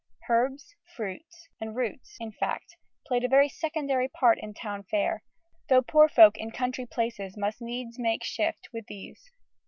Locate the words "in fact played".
2.19-3.23